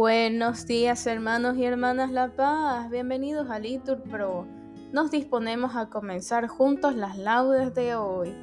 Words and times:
Buenos 0.00 0.66
días 0.66 1.06
hermanos 1.06 1.58
y 1.58 1.64
hermanas 1.66 2.10
La 2.10 2.34
Paz, 2.34 2.88
bienvenidos 2.88 3.50
a 3.50 3.58
Litur 3.58 4.02
Pro. 4.02 4.46
Nos 4.92 5.10
disponemos 5.10 5.76
a 5.76 5.90
comenzar 5.90 6.48
juntos 6.48 6.96
las 6.96 7.18
laudes 7.18 7.74
de 7.74 7.96
hoy, 7.96 8.34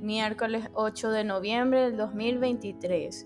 miércoles 0.00 0.68
8 0.74 1.10
de 1.12 1.22
noviembre 1.22 1.82
del 1.82 1.96
2023, 1.96 3.24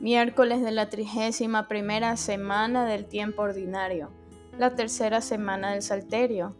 miércoles 0.00 0.60
de 0.62 0.72
la 0.72 0.90
trigésima 0.90 1.68
primera 1.68 2.16
semana 2.16 2.84
del 2.84 3.06
tiempo 3.06 3.42
ordinario, 3.42 4.10
la 4.58 4.74
tercera 4.74 5.20
semana 5.20 5.70
del 5.70 5.82
Salterio. 5.82 6.56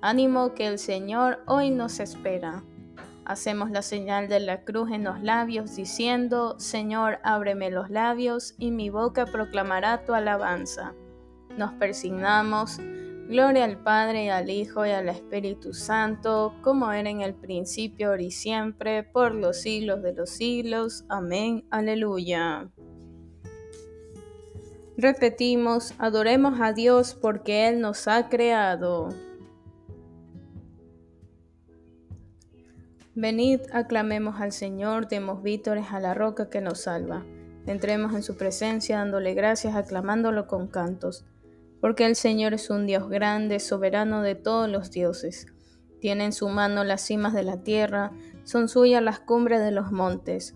Ánimo 0.00 0.54
que 0.54 0.68
el 0.68 0.78
Señor 0.78 1.42
hoy 1.48 1.70
nos 1.70 1.98
espera. 1.98 2.62
Hacemos 3.26 3.72
la 3.72 3.82
señal 3.82 4.28
de 4.28 4.38
la 4.38 4.62
cruz 4.62 4.92
en 4.92 5.02
los 5.02 5.20
labios, 5.20 5.74
diciendo, 5.74 6.54
Señor, 6.60 7.18
ábreme 7.24 7.72
los 7.72 7.90
labios, 7.90 8.54
y 8.56 8.70
mi 8.70 8.88
boca 8.88 9.26
proclamará 9.26 10.04
tu 10.04 10.14
alabanza. 10.14 10.94
Nos 11.58 11.72
persignamos. 11.72 12.78
Gloria 13.28 13.64
al 13.64 13.82
Padre, 13.82 14.26
y 14.26 14.28
al 14.28 14.48
Hijo, 14.48 14.86
y 14.86 14.90
al 14.90 15.08
Espíritu 15.08 15.74
Santo, 15.74 16.54
como 16.62 16.92
era 16.92 17.10
en 17.10 17.20
el 17.20 17.34
principio, 17.34 18.10
ahora 18.10 18.22
y 18.22 18.30
siempre, 18.30 19.02
por 19.02 19.34
los 19.34 19.60
siglos 19.60 20.02
de 20.04 20.12
los 20.12 20.30
siglos. 20.30 21.04
Amén. 21.08 21.66
Aleluya. 21.70 22.70
Repetimos, 24.96 25.94
adoremos 25.98 26.60
a 26.60 26.72
Dios 26.72 27.18
porque 27.20 27.66
Él 27.66 27.80
nos 27.80 28.06
ha 28.06 28.28
creado. 28.28 29.08
Venid, 33.18 33.62
aclamemos 33.72 34.42
al 34.42 34.52
Señor, 34.52 35.08
demos 35.08 35.42
vítores 35.42 35.86
a 35.90 36.00
la 36.00 36.12
roca 36.12 36.50
que 36.50 36.60
nos 36.60 36.82
salva. 36.82 37.24
Entremos 37.66 38.14
en 38.14 38.22
su 38.22 38.36
presencia 38.36 38.98
dándole 38.98 39.32
gracias, 39.32 39.74
aclamándolo 39.74 40.46
con 40.46 40.66
cantos. 40.68 41.24
Porque 41.80 42.04
el 42.04 42.14
Señor 42.14 42.52
es 42.52 42.68
un 42.68 42.84
Dios 42.84 43.08
grande, 43.08 43.58
soberano 43.58 44.20
de 44.20 44.34
todos 44.34 44.68
los 44.68 44.90
dioses. 44.90 45.46
Tiene 45.98 46.26
en 46.26 46.34
su 46.34 46.50
mano 46.50 46.84
las 46.84 47.00
cimas 47.00 47.32
de 47.32 47.42
la 47.42 47.62
tierra, 47.62 48.12
son 48.44 48.68
suyas 48.68 49.02
las 49.02 49.18
cumbres 49.18 49.60
de 49.60 49.70
los 49.70 49.92
montes. 49.92 50.54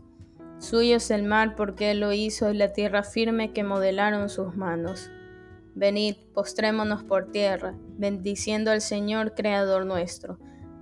Suyo 0.59 0.97
es 0.97 1.11
el 1.11 1.23
mar 1.23 1.57
porque 1.57 1.93
Él 1.93 2.01
lo 2.01 2.13
hizo 2.13 2.51
y 2.51 2.59
la 2.59 2.75
tierra 2.75 3.05
firme 3.05 3.55
que 3.55 3.65
modelaron 3.65 4.29
sus 4.29 4.55
manos. 4.55 5.11
Venid, 5.75 6.17
postrémonos 6.35 7.05
por 7.05 7.33
tierra, 7.33 7.75
bendiciendo 7.97 8.71
al 8.71 8.83
Señor, 8.83 9.35
Creador 9.35 9.87
nuestro 9.87 10.39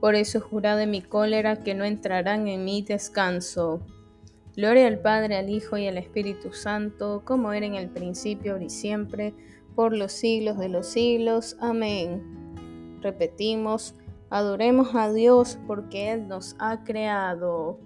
Por 0.00 0.14
eso 0.14 0.40
jurad 0.40 0.78
de 0.78 0.86
mi 0.86 1.02
cólera 1.02 1.56
que 1.56 1.74
no 1.74 1.84
entrarán 1.84 2.46
en 2.46 2.64
mi 2.64 2.82
descanso. 2.82 3.80
Gloria 4.56 4.86
al 4.86 5.00
Padre, 5.00 5.36
al 5.36 5.50
Hijo 5.50 5.76
y 5.76 5.88
al 5.88 5.98
Espíritu 5.98 6.52
Santo, 6.52 7.22
como 7.24 7.52
era 7.52 7.66
en 7.66 7.74
el 7.74 7.88
principio, 7.88 8.60
y 8.60 8.70
siempre, 8.70 9.34
por 9.74 9.96
los 9.96 10.12
siglos 10.12 10.56
de 10.58 10.68
los 10.68 10.86
siglos. 10.86 11.56
Amén. 11.60 12.22
Repetimos, 13.02 13.96
adoremos 14.30 14.94
a 14.94 15.12
Dios 15.12 15.58
porque 15.66 16.12
Él 16.12 16.28
nos 16.28 16.54
ha 16.60 16.84
creado. 16.84 17.80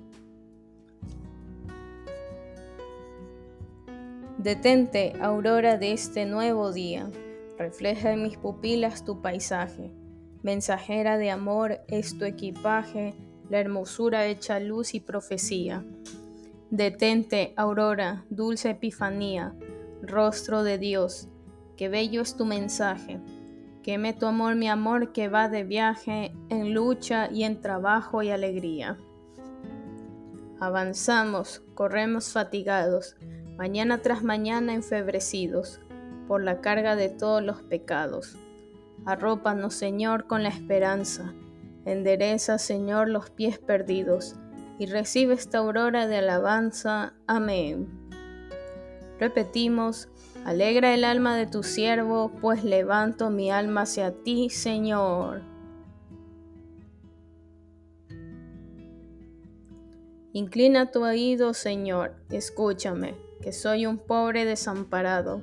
Detente, 4.37 5.15
aurora 5.21 5.79
de 5.79 5.93
este 5.93 6.27
nuevo 6.27 6.73
día, 6.73 7.11
refleja 7.59 8.13
en 8.13 8.23
mis 8.23 8.37
pupilas 8.37 9.05
tu 9.05 9.23
paisaje 9.23 9.93
Mensajera 10.43 11.19
de 11.19 11.31
amor 11.31 11.81
es 11.87 12.19
tu 12.19 12.25
equipaje, 12.25 13.15
la 13.49 13.61
hermosura 13.61 14.27
hecha 14.27 14.59
luz 14.59 14.95
y 14.95 15.01
profecía. 15.01 15.85
Detente, 16.71 17.53
aurora, 17.57 18.25
dulce 18.29 18.71
epifanía, 18.71 19.55
rostro 20.03 20.65
de 20.65 20.79
Dios, 20.79 21.29
que 21.77 21.89
bello 21.89 22.23
es 22.23 22.37
tu 22.37 22.45
mensaje. 22.45 23.21
Queme 23.85 24.15
tu 24.15 24.27
amor, 24.27 24.57
mi 24.57 24.69
amor, 24.69 25.13
que 25.13 25.29
va 25.29 25.49
de 25.49 25.63
viaje, 25.63 26.33
en 26.49 26.75
lucha 26.75 27.31
y 27.31 27.45
en 27.45 27.61
trabajo 27.61 28.23
y 28.23 28.31
alegría. 28.31 28.99
Avanzamos, 30.59 31.63
corremos 31.75 32.33
fatigados, 32.33 33.17
mañana 33.57 34.03
tras 34.03 34.25
mañana 34.25 34.75
enfebrecidos, 34.75 35.81
por 36.27 36.43
la 36.43 36.61
carga 36.61 36.97
de 36.97 37.11
todos 37.11 37.43
los 37.43 37.63
pecados. 37.63 38.37
Arrópanos, 39.05 39.75
Señor, 39.75 40.27
con 40.27 40.45
la 40.45 40.49
esperanza. 40.49 41.35
Endereza, 41.85 42.59
Señor, 42.59 43.09
los 43.09 43.31
pies 43.31 43.59
perdidos, 43.59 44.37
y 44.79 44.87
recibe 44.87 45.35
esta 45.35 45.59
aurora 45.59 46.07
de 46.07 46.19
alabanza. 46.19 47.15
Amén. 47.27 47.89
Repetimos, 49.19 50.09
alegra 50.45 50.95
el 50.95 51.05
alma 51.05 51.37
de 51.37 51.47
tu 51.47 51.65
siervo, 51.65 52.31
pues 52.41 52.63
levanto 52.63 53.31
mi 53.31 53.51
alma 53.51 53.83
hacia 53.83 54.13
ti, 54.23 54.51
Señor. 54.51 55.43
Inclina 60.33 60.91
tu 60.91 61.05
oído, 61.05 61.55
Señor, 61.55 62.15
escúchame, 62.31 63.17
que 63.43 63.53
soy 63.53 63.87
un 63.87 63.99
pobre 63.99 64.45
desamparado 64.45 65.43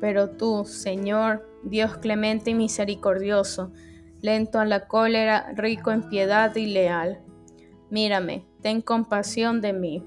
Pero 0.00 0.30
tú, 0.30 0.64
Señor, 0.64 1.48
Dios 1.62 1.96
clemente 1.98 2.50
y 2.50 2.54
misericordioso, 2.54 3.72
lento 4.20 4.58
a 4.58 4.64
la 4.64 4.86
cólera, 4.88 5.52
rico 5.54 5.90
en 5.90 6.08
piedad 6.08 6.54
y 6.54 6.66
leal. 6.66 7.20
Mírame, 7.90 8.44
ten 8.60 8.82
compasión 8.82 9.60
de 9.60 9.72
mí. 9.72 10.04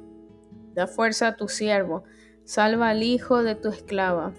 Da 0.73 0.87
fuerza 0.87 1.27
a 1.27 1.35
tu 1.35 1.47
siervo, 1.47 2.03
salva 2.43 2.89
al 2.89 3.03
hijo 3.03 3.43
de 3.43 3.55
tu 3.55 3.69
esclava. 3.69 4.33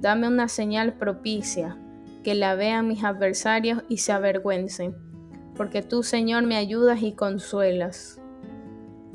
Dame 0.00 0.26
una 0.28 0.48
señal 0.48 0.94
propicia, 0.94 1.78
que 2.24 2.34
la 2.34 2.54
vean 2.54 2.88
mis 2.88 3.04
adversarios 3.04 3.82
y 3.88 3.98
se 3.98 4.12
avergüencen. 4.12 4.94
porque 5.54 5.82
tú, 5.82 6.02
Señor, 6.02 6.44
me 6.44 6.56
ayudas 6.56 7.02
y 7.02 7.12
consuelas. 7.12 8.20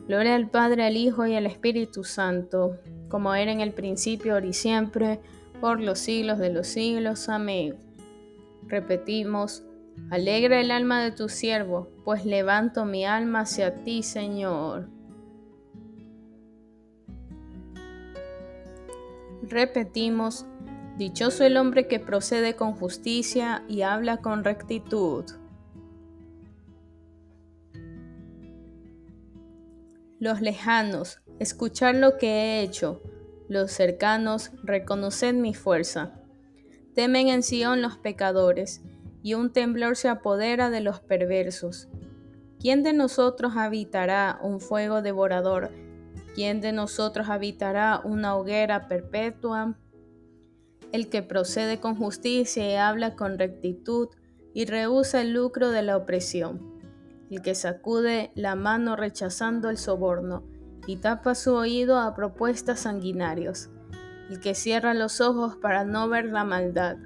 Gloria 0.08 0.36
al 0.36 0.50
Padre, 0.50 0.86
al 0.86 0.96
Hijo 0.96 1.26
y 1.26 1.36
al 1.36 1.46
Espíritu 1.48 2.04
Santo, 2.04 2.78
como 3.10 3.34
era 3.34 3.52
en 3.52 3.60
el 3.60 3.74
principio, 3.74 4.34
ahora 4.34 4.46
y 4.46 4.54
siempre, 4.54 5.20
por 5.60 5.82
los 5.82 6.00
siglos 6.00 6.40
de 6.40 6.52
los 6.52 6.68
siglos. 6.68 7.30
Amén. 7.30 7.76
Repetimos, 8.68 9.64
alegra 10.10 10.60
el 10.60 10.72
alma 10.72 11.02
de 11.04 11.12
tu 11.12 11.30
siervo, 11.30 11.90
pues 12.04 12.26
levanto 12.26 12.86
mi 12.86 13.06
alma 13.06 13.42
hacia 13.42 13.84
ti, 13.84 14.04
Señor. 14.04 14.90
Repetimos, 19.44 20.46
dichoso 20.98 21.46
el 21.46 21.56
hombre 21.56 21.88
que 21.88 22.00
procede 22.00 22.56
con 22.56 22.74
justicia 22.74 23.64
y 23.70 23.84
habla 23.84 24.18
con 24.18 24.44
rectitud. 24.44 25.24
Los 30.20 30.42
lejanos, 30.42 31.22
escuchar 31.40 31.96
lo 31.96 32.18
que 32.18 32.28
he 32.28 32.62
hecho. 32.62 33.02
Los 33.48 33.72
cercanos, 33.72 34.52
reconoced 34.64 35.34
mi 35.34 35.54
fuerza. 35.54 36.14
Temen 36.94 37.30
en 37.30 37.44
Sión 37.44 37.82
los 37.82 37.98
pecadores, 37.98 38.82
y 39.24 39.34
un 39.34 39.52
temblor 39.52 39.96
se 39.96 40.10
apodera 40.10 40.70
de 40.70 40.82
los 40.82 41.00
perversos. 41.00 41.88
¿Quién 42.60 42.84
de 42.84 42.94
nosotros 42.94 43.54
habitará 43.56 44.40
un 44.42 44.60
fuego 44.60 45.02
devorador? 45.02 45.72
¿Quién 46.36 46.62
de 46.62 46.72
nosotros 46.72 47.30
habitará 47.30 48.02
una 48.04 48.36
hoguera 48.36 48.88
perpetua? 48.88 49.78
El 50.92 51.10
que 51.10 51.22
procede 51.22 51.80
con 51.80 51.96
justicia 51.96 52.70
y 52.70 52.76
habla 52.76 53.16
con 53.16 53.38
rectitud 53.38 54.10
y 54.54 54.66
rehúsa 54.66 55.22
el 55.22 55.34
lucro 55.34 55.70
de 55.70 55.84
la 55.84 55.98
opresión 55.98 56.78
el 57.30 57.42
que 57.42 57.56
sacude 57.56 58.32
la 58.36 58.56
mano 58.56 58.96
rechazando 58.96 59.70
el 59.70 59.78
soborno 59.78 60.44
y 60.88 60.96
tapa 60.96 61.36
su 61.36 61.54
oído 61.54 62.00
a 62.00 62.16
propuestas 62.16 62.80
sanguinarios, 62.80 63.70
el 64.30 64.40
que 64.40 64.56
cierra 64.56 64.94
los 64.94 65.22
ojos 65.22 65.58
para 65.58 65.84
no 65.84 66.08
ver 66.10 66.26
la 66.26 66.46
maldad. 66.46 66.98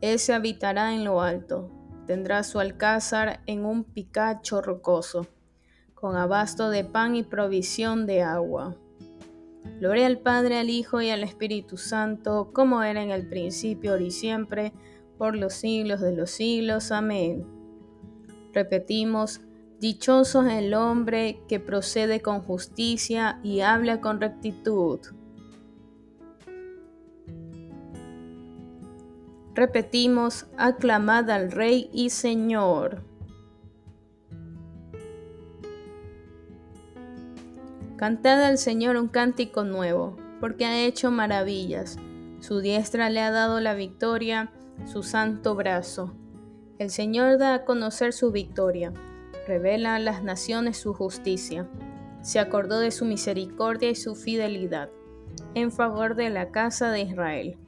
Ese 0.00 0.32
habitará 0.32 0.94
en 0.94 1.04
lo 1.04 1.20
alto, 1.20 1.70
tendrá 2.06 2.42
su 2.44 2.60
alcázar 2.60 3.40
en 3.46 3.66
un 3.66 3.84
picacho 3.84 4.62
rocoso, 4.62 5.26
con 5.94 6.16
abasto 6.16 6.70
de 6.70 6.84
pan 6.84 7.16
y 7.16 7.24
provisión 7.24 8.06
de 8.06 8.22
agua. 8.22 8.76
Gloria 9.80 10.06
al 10.06 10.18
Padre, 10.18 10.58
al 10.58 10.70
Hijo 10.70 11.02
y 11.02 11.10
al 11.10 11.24
Espíritu 11.24 11.76
Santo, 11.76 12.50
como 12.52 12.82
era 12.82 13.02
en 13.02 13.10
el 13.10 13.28
principio, 13.28 13.92
ahora 13.92 14.04
y 14.04 14.10
siempre, 14.10 14.72
por 15.18 15.36
los 15.36 15.52
siglos 15.52 16.00
de 16.00 16.14
los 16.16 16.30
siglos. 16.30 16.92
Amén. 16.92 17.44
Repetimos, 18.52 19.40
dichoso 19.80 20.42
es 20.42 20.52
el 20.52 20.74
hombre 20.74 21.40
que 21.48 21.58
procede 21.58 22.20
con 22.20 22.42
justicia 22.42 23.40
y 23.42 23.60
habla 23.60 24.00
con 24.00 24.20
rectitud. 24.20 25.00
Repetimos, 29.54 30.46
aclamad 30.56 31.28
al 31.30 31.50
Rey 31.50 31.90
y 31.92 32.10
Señor. 32.10 33.02
Cantad 37.96 38.42
al 38.44 38.56
Señor 38.56 38.96
un 38.96 39.08
cántico 39.08 39.64
nuevo, 39.64 40.16
porque 40.40 40.64
ha 40.64 40.84
hecho 40.86 41.10
maravillas. 41.10 41.98
Su 42.40 42.60
diestra 42.60 43.10
le 43.10 43.20
ha 43.20 43.30
dado 43.30 43.60
la 43.60 43.74
victoria, 43.74 44.52
su 44.86 45.02
santo 45.02 45.54
brazo. 45.54 46.14
El 46.78 46.88
Señor 46.90 47.36
da 47.36 47.52
a 47.52 47.64
conocer 47.66 48.14
su 48.14 48.32
victoria, 48.32 48.94
revela 49.50 49.96
a 49.96 49.98
las 49.98 50.22
naciones 50.22 50.76
su 50.76 50.94
justicia. 50.94 51.68
Se 52.22 52.38
acordó 52.38 52.78
de 52.78 52.92
su 52.92 53.04
misericordia 53.04 53.90
y 53.90 53.96
su 53.96 54.14
fidelidad 54.14 54.90
en 55.54 55.72
favor 55.72 56.14
de 56.14 56.30
la 56.30 56.52
casa 56.52 56.92
de 56.92 57.00
Israel. 57.00 57.58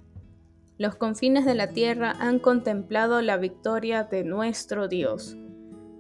Los 0.79 0.95
confines 0.95 1.45
de 1.45 1.57
la 1.57 1.71
tierra 1.71 2.15
han 2.21 2.39
contemplado 2.39 3.21
la 3.21 3.37
victoria 3.37 4.05
de 4.05 4.23
nuestro 4.23 4.87
Dios. 4.87 5.37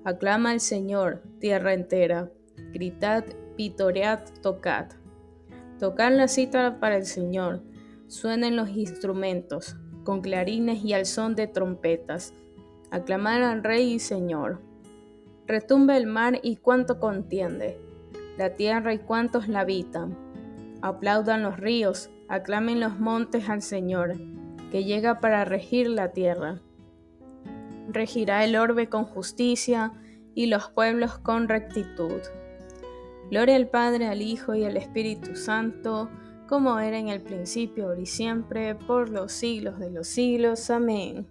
Aclama 0.04 0.52
al 0.52 0.60
Señor, 0.60 1.24
tierra 1.40 1.74
entera. 1.74 2.30
Gritad, 2.72 3.24
pitoread, 3.56 4.20
tocad. 4.40 4.86
Tocad 5.80 6.12
la 6.12 6.28
cítara 6.28 6.78
para 6.78 6.96
el 6.96 7.06
Señor. 7.06 7.64
Suenen 8.06 8.54
los 8.54 8.70
instrumentos, 8.70 9.76
con 10.04 10.20
clarines 10.20 10.84
y 10.84 10.92
al 10.92 11.06
son 11.06 11.34
de 11.34 11.48
trompetas 11.48 12.34
aclamar 12.92 13.42
al 13.42 13.64
Rey 13.64 13.94
y 13.94 13.98
Señor. 13.98 14.60
Retumbe 15.52 15.98
el 15.98 16.06
mar 16.06 16.40
y 16.42 16.56
cuánto 16.56 16.98
contiende, 16.98 17.78
la 18.38 18.56
tierra 18.56 18.94
y 18.94 18.98
cuántos 19.00 19.48
la 19.48 19.60
habitan. 19.60 20.16
Aplaudan 20.80 21.42
los 21.42 21.60
ríos, 21.60 22.08
aclamen 22.26 22.80
los 22.80 22.98
montes 22.98 23.50
al 23.50 23.60
Señor, 23.60 24.14
que 24.70 24.84
llega 24.84 25.20
para 25.20 25.44
regir 25.44 25.90
la 25.90 26.12
tierra. 26.12 26.62
Regirá 27.88 28.46
el 28.46 28.56
orbe 28.56 28.88
con 28.88 29.04
justicia 29.04 29.92
y 30.34 30.46
los 30.46 30.70
pueblos 30.70 31.18
con 31.18 31.50
rectitud. 31.50 32.22
Gloria 33.30 33.56
al 33.56 33.68
Padre, 33.68 34.06
al 34.06 34.22
Hijo 34.22 34.54
y 34.54 34.64
al 34.64 34.78
Espíritu 34.78 35.36
Santo, 35.36 36.08
como 36.48 36.78
era 36.78 36.98
en 36.98 37.08
el 37.08 37.20
principio, 37.20 37.88
ahora 37.88 38.00
y 38.00 38.06
siempre, 38.06 38.74
por 38.74 39.10
los 39.10 39.32
siglos 39.32 39.78
de 39.78 39.90
los 39.90 40.08
siglos. 40.08 40.70
Amén. 40.70 41.26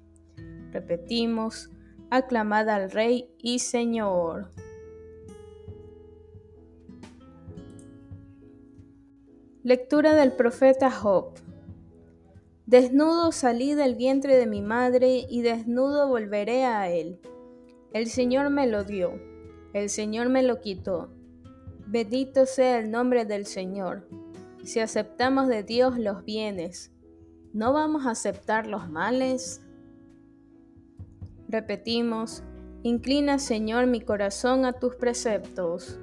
Repetimos, 0.71 1.71
aclamad 2.11 2.67
al 2.69 2.91
Rey 2.91 3.33
y 3.37 3.59
Señor. 3.59 4.51
Lectura 9.63 10.13
del 10.13 10.33
profeta 10.33 10.91
Job. 10.91 11.35
Desnudo 12.65 13.31
salí 13.31 13.75
del 13.75 13.95
vientre 13.95 14.35
de 14.35 14.45
mi 14.45 14.61
madre 14.61 15.25
y 15.29 15.41
desnudo 15.41 16.09
volveré 16.09 16.65
a 16.65 16.89
él. 16.89 17.21
El 17.93 18.07
Señor 18.07 18.49
me 18.49 18.67
lo 18.67 18.83
dio, 18.83 19.13
el 19.73 19.89
Señor 19.89 20.27
me 20.27 20.43
lo 20.43 20.59
quitó. 20.59 21.09
Bendito 21.87 22.45
sea 22.45 22.79
el 22.79 22.91
nombre 22.91 23.23
del 23.23 23.45
Señor. 23.45 24.05
Si 24.65 24.81
aceptamos 24.81 25.47
de 25.47 25.63
Dios 25.63 25.97
los 25.97 26.25
bienes, 26.25 26.91
¿no 27.53 27.71
vamos 27.71 28.05
a 28.05 28.11
aceptar 28.11 28.67
los 28.67 28.89
males? 28.89 29.61
Repetimos, 31.51 32.43
inclina 32.81 33.38
Señor 33.38 33.86
mi 33.86 34.00
corazón 34.00 34.63
a 34.63 34.72
tus 34.72 34.96
preceptos. 34.96 36.00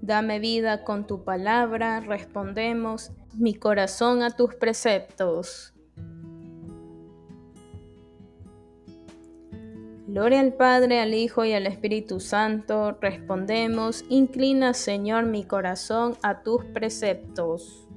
Dame 0.00 0.40
vida 0.40 0.82
con 0.82 1.06
tu 1.06 1.22
palabra, 1.22 2.00
respondemos, 2.00 3.12
mi 3.32 3.54
corazón 3.54 4.24
a 4.24 4.30
tus 4.30 4.56
preceptos. 4.56 5.72
Gloria 10.08 10.40
al 10.40 10.54
Padre, 10.54 10.98
al 10.98 11.14
Hijo 11.14 11.44
y 11.44 11.52
al 11.52 11.68
Espíritu 11.68 12.18
Santo, 12.18 12.98
respondemos, 13.00 14.04
inclina 14.08 14.74
Señor 14.74 15.26
mi 15.26 15.44
corazón 15.44 16.16
a 16.24 16.42
tus 16.42 16.64
preceptos. 16.64 17.87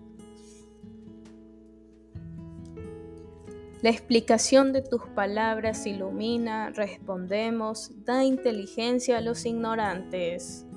La 3.82 3.90
explicación 3.90 4.74
de 4.74 4.84
tus 4.84 5.02
palabras 5.08 5.88
ilumina, 5.88 6.70
respondemos, 6.70 7.92
da 8.06 8.24
inteligencia 8.24 9.18
a 9.18 9.22
los 9.22 9.44
ignorantes. 9.48 10.68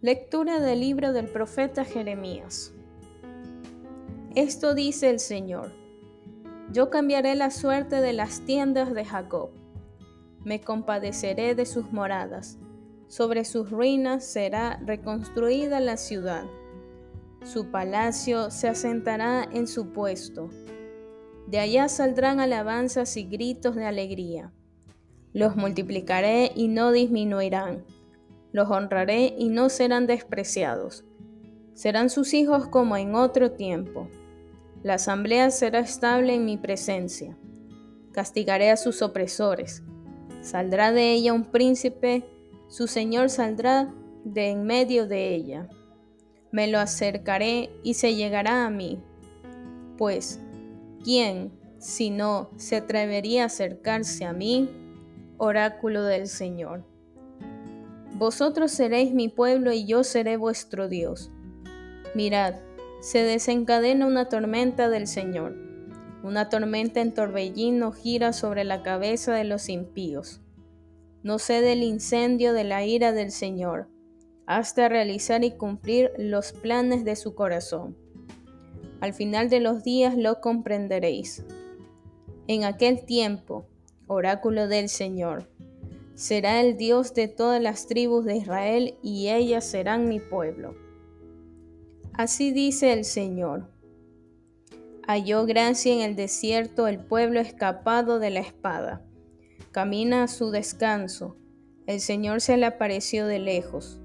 Lectura 0.00 0.58
del 0.58 0.80
libro 0.80 1.12
del 1.12 1.28
profeta 1.28 1.84
Jeremías. 1.84 2.72
Esto 4.34 4.74
dice 4.74 5.10
el 5.10 5.20
Señor. 5.20 5.70
Yo 6.72 6.90
cambiaré 6.90 7.36
la 7.36 7.52
suerte 7.52 8.00
de 8.00 8.14
las 8.14 8.40
tiendas 8.40 8.94
de 8.94 9.04
Jacob. 9.04 9.50
Me 10.44 10.60
compadeceré 10.60 11.54
de 11.54 11.66
sus 11.66 11.92
moradas. 11.92 12.58
Sobre 13.06 13.44
sus 13.44 13.70
ruinas 13.70 14.24
será 14.24 14.80
reconstruida 14.84 15.78
la 15.78 15.96
ciudad 15.96 16.44
su 17.42 17.70
palacio 17.70 18.50
se 18.50 18.68
asentará 18.68 19.48
en 19.52 19.66
su 19.66 19.92
puesto. 19.92 20.50
De 21.46 21.58
allá 21.58 21.88
saldrán 21.88 22.40
alabanzas 22.40 23.16
y 23.16 23.24
gritos 23.24 23.74
de 23.74 23.86
alegría. 23.86 24.52
Los 25.32 25.56
multiplicaré 25.56 26.52
y 26.54 26.68
no 26.68 26.92
disminuirán. 26.92 27.84
Los 28.52 28.70
honraré 28.70 29.34
y 29.38 29.48
no 29.48 29.68
serán 29.68 30.06
despreciados. 30.06 31.04
Serán 31.74 32.10
sus 32.10 32.34
hijos 32.34 32.66
como 32.68 32.96
en 32.96 33.14
otro 33.14 33.52
tiempo. 33.52 34.08
La 34.82 34.94
asamblea 34.94 35.50
será 35.50 35.80
estable 35.80 36.34
en 36.34 36.44
mi 36.44 36.56
presencia. 36.56 37.38
Castigaré 38.12 38.70
a 38.70 38.76
sus 38.76 39.00
opresores. 39.00 39.82
Saldrá 40.40 40.92
de 40.92 41.12
ella 41.12 41.32
un 41.32 41.44
príncipe, 41.44 42.24
su 42.68 42.86
señor 42.86 43.30
saldrá 43.30 43.94
de 44.24 44.50
en 44.50 44.64
medio 44.64 45.06
de 45.06 45.34
ella. 45.34 45.68
Me 46.50 46.66
lo 46.66 46.78
acercaré 46.78 47.70
y 47.82 47.94
se 47.94 48.14
llegará 48.14 48.64
a 48.66 48.70
mí. 48.70 49.00
Pues, 49.96 50.40
¿quién, 51.04 51.52
si 51.78 52.10
no, 52.10 52.50
se 52.56 52.76
atrevería 52.76 53.42
a 53.42 53.46
acercarse 53.46 54.24
a 54.24 54.32
mí? 54.32 54.70
Oráculo 55.36 56.02
del 56.02 56.26
Señor. 56.26 56.84
Vosotros 58.14 58.72
seréis 58.72 59.14
mi 59.14 59.28
pueblo 59.28 59.72
y 59.72 59.86
yo 59.86 60.02
seré 60.02 60.36
vuestro 60.36 60.88
Dios. 60.88 61.30
Mirad, 62.14 62.54
se 63.00 63.22
desencadena 63.22 64.06
una 64.06 64.28
tormenta 64.28 64.88
del 64.88 65.06
Señor. 65.06 65.54
Una 66.24 66.48
tormenta 66.48 67.00
en 67.00 67.14
torbellino 67.14 67.92
gira 67.92 68.32
sobre 68.32 68.64
la 68.64 68.82
cabeza 68.82 69.34
de 69.34 69.44
los 69.44 69.68
impíos. 69.68 70.40
No 71.22 71.38
cede 71.38 71.74
el 71.74 71.82
incendio 71.84 72.52
de 72.52 72.64
la 72.64 72.84
ira 72.84 73.12
del 73.12 73.30
Señor, 73.30 73.88
hasta 74.48 74.88
realizar 74.88 75.44
y 75.44 75.50
cumplir 75.50 76.10
los 76.16 76.52
planes 76.52 77.04
de 77.04 77.16
su 77.16 77.34
corazón. 77.34 77.94
Al 79.02 79.12
final 79.12 79.50
de 79.50 79.60
los 79.60 79.84
días 79.84 80.16
lo 80.16 80.40
comprenderéis. 80.40 81.44
En 82.46 82.64
aquel 82.64 83.04
tiempo, 83.04 83.66
oráculo 84.06 84.66
del 84.66 84.88
Señor, 84.88 85.50
será 86.14 86.62
el 86.62 86.78
Dios 86.78 87.12
de 87.12 87.28
todas 87.28 87.60
las 87.60 87.86
tribus 87.88 88.24
de 88.24 88.36
Israel 88.36 88.94
y 89.02 89.28
ellas 89.28 89.66
serán 89.66 90.08
mi 90.08 90.18
pueblo. 90.18 90.74
Así 92.14 92.50
dice 92.50 92.94
el 92.94 93.04
Señor. 93.04 93.70
Halló 95.06 95.44
gracia 95.44 95.92
en 95.92 96.00
el 96.00 96.16
desierto 96.16 96.88
el 96.88 97.00
pueblo 97.00 97.38
escapado 97.40 98.18
de 98.18 98.30
la 98.30 98.40
espada. 98.40 99.04
Camina 99.72 100.22
a 100.22 100.28
su 100.28 100.50
descanso. 100.50 101.36
El 101.86 102.00
Señor 102.00 102.40
se 102.40 102.56
le 102.56 102.64
apareció 102.64 103.26
de 103.26 103.40
lejos. 103.40 104.00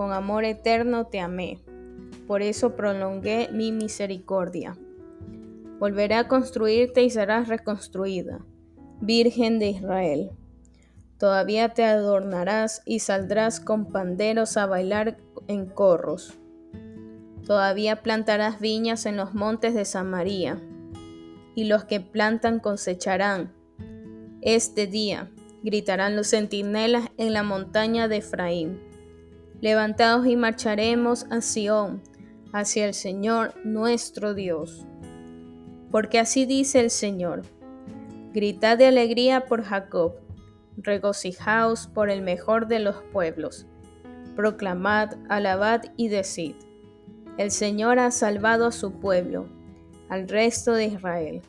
Con 0.00 0.14
amor 0.14 0.46
eterno 0.46 1.08
te 1.08 1.20
amé. 1.20 1.58
Por 2.26 2.40
eso 2.40 2.74
prolongué 2.74 3.50
mi 3.52 3.70
misericordia. 3.70 4.74
Volveré 5.78 6.14
a 6.14 6.26
construirte 6.26 7.02
y 7.02 7.10
serás 7.10 7.48
reconstruida, 7.48 8.40
Virgen 9.02 9.58
de 9.58 9.68
Israel. 9.68 10.30
Todavía 11.18 11.74
te 11.74 11.84
adornarás 11.84 12.80
y 12.86 13.00
saldrás 13.00 13.60
con 13.60 13.92
panderos 13.92 14.56
a 14.56 14.64
bailar 14.64 15.18
en 15.48 15.66
corros. 15.66 16.32
Todavía 17.44 17.96
plantarás 17.96 18.58
viñas 18.58 19.04
en 19.04 19.18
los 19.18 19.34
montes 19.34 19.74
de 19.74 19.84
Samaria, 19.84 20.62
y 21.54 21.64
los 21.64 21.84
que 21.84 22.00
plantan 22.00 22.58
cosecharán. 22.58 23.52
Este 24.40 24.86
día 24.86 25.30
gritarán 25.62 26.16
los 26.16 26.28
centinelas 26.28 27.10
en 27.18 27.34
la 27.34 27.42
montaña 27.42 28.08
de 28.08 28.16
Efraín. 28.16 28.89
Levantaos 29.60 30.26
y 30.26 30.36
marcharemos 30.36 31.26
a 31.30 31.40
Sión, 31.40 32.02
hacia 32.52 32.86
el 32.86 32.94
Señor 32.94 33.54
nuestro 33.64 34.34
Dios. 34.34 34.86
Porque 35.90 36.18
así 36.18 36.46
dice 36.46 36.80
el 36.80 36.90
Señor, 36.90 37.42
gritad 38.32 38.78
de 38.78 38.86
alegría 38.86 39.46
por 39.46 39.62
Jacob, 39.62 40.14
regocijaos 40.76 41.86
por 41.88 42.10
el 42.10 42.22
mejor 42.22 42.68
de 42.68 42.78
los 42.78 42.96
pueblos, 43.12 43.66
proclamad, 44.34 45.14
alabad 45.28 45.82
y 45.96 46.08
decid 46.08 46.54
el 47.40 47.50
Señor 47.50 47.98
ha 47.98 48.10
salvado 48.10 48.66
a 48.66 48.70
su 48.70 48.92
pueblo, 48.92 49.46
al 50.10 50.28
resto 50.28 50.74
de 50.74 50.84
Israel. 50.84 51.40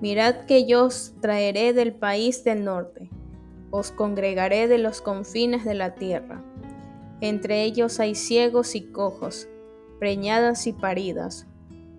Mirad 0.00 0.46
que 0.46 0.66
yo 0.66 0.86
os 0.86 1.14
traeré 1.20 1.72
del 1.72 1.94
país 1.94 2.42
del 2.42 2.64
norte, 2.64 3.10
os 3.70 3.92
congregaré 3.92 4.66
de 4.66 4.78
los 4.78 5.00
confines 5.00 5.64
de 5.64 5.74
la 5.74 5.94
tierra. 5.94 6.42
Entre 7.24 7.64
ellos 7.64 8.00
hay 8.00 8.14
ciegos 8.14 8.74
y 8.74 8.82
cojos, 8.82 9.48
preñadas 9.98 10.66
y 10.66 10.74
paridas. 10.74 11.46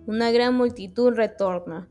Una 0.06 0.30
gran 0.30 0.54
multitud 0.54 1.14
retorna. 1.14 1.88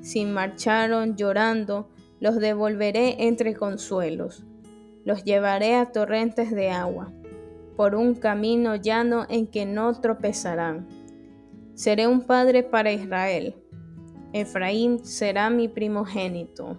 Si 0.00 0.24
marcharon 0.24 1.16
llorando, 1.16 1.88
los 2.20 2.36
devolveré 2.36 3.26
entre 3.26 3.56
consuelos. 3.56 4.46
Los 5.04 5.24
llevaré 5.24 5.74
a 5.74 5.90
torrentes 5.90 6.52
de 6.52 6.70
agua 6.70 7.12
por 7.76 7.96
un 7.96 8.14
camino 8.14 8.76
llano 8.76 9.26
en 9.28 9.48
que 9.48 9.66
no 9.66 10.00
tropezarán. 10.00 10.86
Seré 11.74 12.06
un 12.06 12.20
padre 12.20 12.62
para 12.62 12.92
Israel. 12.92 13.56
Efraín 14.32 15.04
será 15.04 15.50
mi 15.50 15.66
primogénito. 15.66 16.78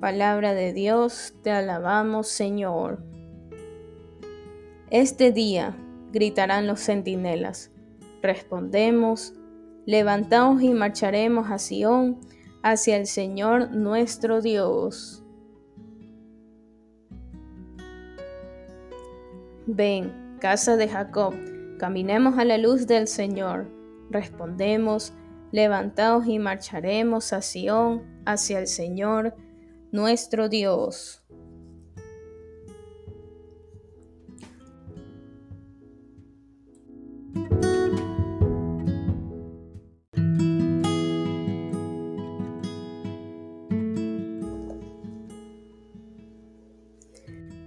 Palabra 0.00 0.54
de 0.54 0.72
Dios, 0.72 1.34
te 1.44 1.52
alabamos 1.52 2.26
Señor. 2.26 3.11
Este 4.92 5.32
día 5.32 5.74
gritarán 6.12 6.66
los 6.66 6.78
centinelas. 6.78 7.70
Respondemos, 8.20 9.32
levantaos 9.86 10.60
y 10.60 10.74
marcharemos 10.74 11.50
a 11.50 11.56
Sión, 11.56 12.20
hacia 12.62 12.98
el 12.98 13.06
Señor 13.06 13.70
nuestro 13.70 14.42
Dios. 14.42 15.24
Ven, 19.66 20.36
casa 20.42 20.76
de 20.76 20.86
Jacob, 20.88 21.32
caminemos 21.78 22.36
a 22.36 22.44
la 22.44 22.58
luz 22.58 22.86
del 22.86 23.08
Señor. 23.08 23.70
Respondemos, 24.10 25.14
levantaos 25.52 26.26
y 26.26 26.38
marcharemos 26.38 27.32
a 27.32 27.40
Sión, 27.40 28.20
hacia 28.26 28.58
el 28.58 28.66
Señor, 28.66 29.34
nuestro 29.90 30.50
Dios. 30.50 31.21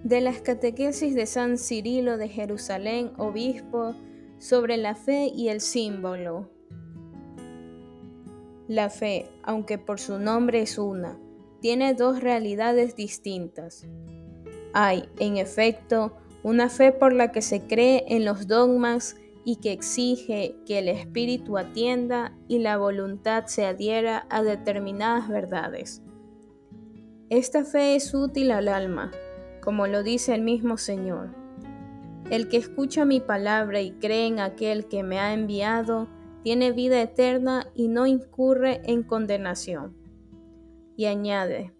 De 0.05 0.21
las 0.21 0.39
catequesis 0.39 1.15
de 1.15 1.25
San 1.25 1.57
Cirilo 1.57 2.19
de 2.19 2.29
Jerusalén, 2.29 3.11
obispo, 3.17 3.95
sobre 4.37 4.77
la 4.77 4.93
fe 4.93 5.31
y 5.33 5.49
el 5.49 5.61
símbolo. 5.61 6.47
La 8.67 8.91
fe, 8.91 9.27
aunque 9.41 9.79
por 9.79 9.99
su 9.99 10.19
nombre 10.19 10.61
es 10.61 10.77
una, 10.77 11.17
tiene 11.59 11.95
dos 11.95 12.21
realidades 12.21 12.95
distintas. 12.95 13.87
Hay, 14.73 15.09
en 15.17 15.37
efecto, 15.37 16.15
una 16.43 16.69
fe 16.69 16.91
por 16.91 17.11
la 17.11 17.31
que 17.31 17.41
se 17.41 17.61
cree 17.65 18.05
en 18.07 18.25
los 18.25 18.45
dogmas 18.45 19.15
y 19.43 19.55
que 19.55 19.71
exige 19.71 20.55
que 20.67 20.77
el 20.77 20.87
espíritu 20.87 21.57
atienda 21.57 22.37
y 22.47 22.59
la 22.59 22.77
voluntad 22.77 23.47
se 23.47 23.65
adhiera 23.65 24.27
a 24.29 24.43
determinadas 24.43 25.29
verdades. 25.29 26.03
Esta 27.31 27.65
fe 27.65 27.95
es 27.95 28.13
útil 28.13 28.51
al 28.51 28.67
alma, 28.67 29.11
como 29.65 29.87
lo 29.87 30.03
dice 30.03 30.35
el 30.35 30.43
mismo 30.43 30.77
Señor. 30.77 31.35
El 32.29 32.47
que 32.47 32.57
escucha 32.57 33.03
mi 33.03 33.19
palabra 33.19 33.81
y 33.81 33.91
cree 33.91 34.27
en 34.27 34.39
aquel 34.39 34.87
que 34.87 35.03
me 35.03 35.19
ha 35.19 35.33
enviado, 35.33 36.07
tiene 36.43 36.71
vida 36.71 37.01
eterna 37.01 37.67
y 37.73 37.87
no 37.87 38.05
incurre 38.05 38.81
en 38.85 39.01
condenación. 39.03 39.97
Y 40.95 41.05
añade, 41.05 41.73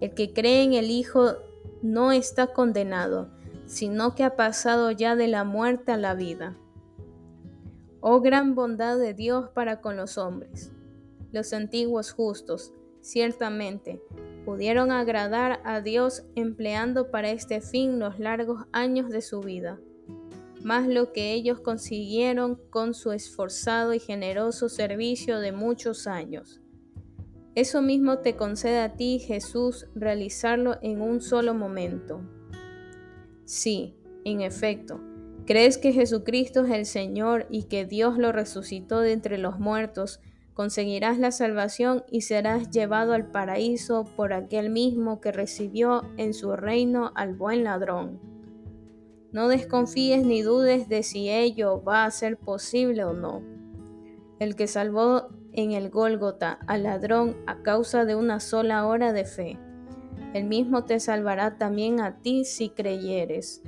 el 0.00 0.14
que 0.14 0.32
cree 0.32 0.62
en 0.62 0.72
el 0.72 0.90
Hijo 0.90 1.36
no 1.82 2.12
está 2.12 2.48
condenado, 2.48 3.30
sino 3.66 4.14
que 4.14 4.24
ha 4.24 4.34
pasado 4.34 4.90
ya 4.90 5.14
de 5.14 5.28
la 5.28 5.44
muerte 5.44 5.92
a 5.92 5.98
la 5.98 6.14
vida. 6.14 6.56
Oh 8.00 8.20
gran 8.20 8.54
bondad 8.54 8.98
de 8.98 9.12
Dios 9.12 9.50
para 9.50 9.82
con 9.82 9.96
los 9.96 10.16
hombres. 10.16 10.72
Los 11.30 11.52
antiguos 11.52 12.12
justos, 12.12 12.72
ciertamente, 13.00 14.02
pudieron 14.48 14.92
agradar 14.92 15.60
a 15.64 15.82
Dios 15.82 16.22
empleando 16.34 17.10
para 17.10 17.30
este 17.32 17.60
fin 17.60 17.98
los 17.98 18.18
largos 18.18 18.64
años 18.72 19.10
de 19.10 19.20
su 19.20 19.40
vida, 19.40 19.78
más 20.62 20.88
lo 20.88 21.12
que 21.12 21.34
ellos 21.34 21.60
consiguieron 21.60 22.58
con 22.70 22.94
su 22.94 23.12
esforzado 23.12 23.92
y 23.92 23.98
generoso 23.98 24.70
servicio 24.70 25.38
de 25.40 25.52
muchos 25.52 26.06
años. 26.06 26.62
Eso 27.54 27.82
mismo 27.82 28.20
te 28.20 28.36
concede 28.36 28.78
a 28.78 28.94
ti, 28.94 29.18
Jesús, 29.18 29.86
realizarlo 29.94 30.78
en 30.80 31.02
un 31.02 31.20
solo 31.20 31.52
momento. 31.52 32.22
Sí, 33.44 33.98
en 34.24 34.40
efecto, 34.40 34.98
crees 35.44 35.76
que 35.76 35.92
Jesucristo 35.92 36.64
es 36.64 36.70
el 36.70 36.86
Señor 36.86 37.46
y 37.50 37.64
que 37.64 37.84
Dios 37.84 38.16
lo 38.16 38.32
resucitó 38.32 39.00
de 39.00 39.12
entre 39.12 39.36
los 39.36 39.58
muertos, 39.58 40.20
conseguirás 40.58 41.20
la 41.20 41.30
salvación 41.30 42.02
y 42.10 42.22
serás 42.22 42.72
llevado 42.72 43.12
al 43.12 43.30
paraíso 43.30 44.02
por 44.16 44.32
aquel 44.32 44.70
mismo 44.70 45.20
que 45.20 45.30
recibió 45.30 46.02
en 46.16 46.34
su 46.34 46.56
reino 46.56 47.12
al 47.14 47.32
buen 47.32 47.62
ladrón. 47.62 48.18
No 49.30 49.46
desconfíes 49.46 50.26
ni 50.26 50.42
dudes 50.42 50.88
de 50.88 51.04
si 51.04 51.30
ello 51.30 51.80
va 51.84 52.04
a 52.04 52.10
ser 52.10 52.38
posible 52.38 53.04
o 53.04 53.12
no. 53.12 53.40
El 54.40 54.56
que 54.56 54.66
salvó 54.66 55.28
en 55.52 55.70
el 55.70 55.90
Gólgota 55.90 56.58
al 56.66 56.82
ladrón 56.82 57.36
a 57.46 57.62
causa 57.62 58.04
de 58.04 58.16
una 58.16 58.40
sola 58.40 58.84
hora 58.84 59.12
de 59.12 59.26
fe, 59.26 59.60
el 60.34 60.42
mismo 60.42 60.82
te 60.82 60.98
salvará 60.98 61.56
también 61.56 62.00
a 62.00 62.18
ti 62.18 62.44
si 62.44 62.70
creyeres. 62.70 63.62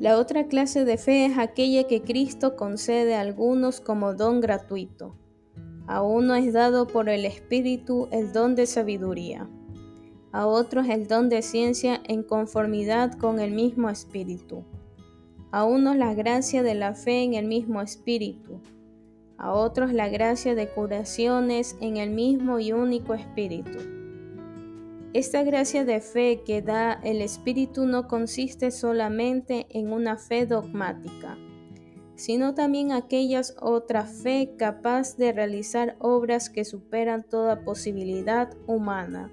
La 0.00 0.18
otra 0.18 0.48
clase 0.48 0.84
de 0.84 0.98
fe 0.98 1.26
es 1.26 1.38
aquella 1.38 1.84
que 1.84 2.02
Cristo 2.02 2.56
concede 2.56 3.14
a 3.14 3.20
algunos 3.20 3.80
como 3.80 4.12
don 4.12 4.40
gratuito 4.40 5.14
A 5.88 6.02
uno 6.02 6.34
es 6.34 6.52
dado 6.52 6.88
por 6.88 7.08
el 7.08 7.24
Espíritu 7.24 8.08
el 8.10 8.32
don 8.32 8.56
de 8.56 8.66
sabiduría, 8.66 9.48
a 10.32 10.46
otros 10.46 10.88
el 10.88 11.06
don 11.06 11.28
de 11.28 11.42
ciencia 11.42 12.00
en 12.04 12.24
conformidad 12.24 13.16
con 13.18 13.38
el 13.38 13.52
mismo 13.52 13.88
Espíritu, 13.88 14.64
a 15.52 15.64
unos 15.64 15.96
la 15.96 16.12
gracia 16.12 16.64
de 16.64 16.74
la 16.74 16.94
fe 16.94 17.22
en 17.22 17.34
el 17.34 17.46
mismo 17.46 17.80
Espíritu, 17.82 18.60
a 19.38 19.52
otros 19.52 19.92
la 19.92 20.08
gracia 20.08 20.56
de 20.56 20.68
curaciones 20.68 21.76
en 21.80 21.98
el 21.98 22.10
mismo 22.10 22.58
y 22.58 22.72
único 22.72 23.14
Espíritu. 23.14 23.78
Esta 25.12 25.44
gracia 25.44 25.84
de 25.84 26.00
fe 26.00 26.42
que 26.44 26.62
da 26.62 26.94
el 27.04 27.22
Espíritu 27.22 27.86
no 27.86 28.08
consiste 28.08 28.72
solamente 28.72 29.66
en 29.70 29.92
una 29.92 30.16
fe 30.16 30.46
dogmática, 30.46 31.38
sino 32.16 32.54
también 32.54 32.92
aquellas 32.92 33.54
otra 33.60 34.04
fe 34.04 34.54
capaz 34.58 35.16
de 35.16 35.32
realizar 35.32 35.96
obras 36.00 36.50
que 36.50 36.64
superan 36.64 37.22
toda 37.22 37.64
posibilidad 37.64 38.54
humana. 38.66 39.30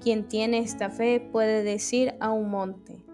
Quien 0.00 0.28
tiene 0.28 0.58
esta 0.58 0.90
fe 0.90 1.20
puede 1.32 1.62
decir 1.62 2.14
a 2.20 2.30
un 2.30 2.50
monte, 2.50 3.04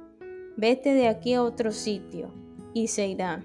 vete 0.57 0.93
de 0.93 1.09
aquí 1.09 1.35
a 1.35 1.43
otro 1.43 1.71
sitio, 1.71 2.31
y 2.75 2.89
se 2.89 3.07
irá. 3.07 3.45